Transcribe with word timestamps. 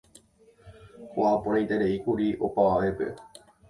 Ho'aporãitereíkuri 1.13 2.35
opavavépe. 2.49 3.15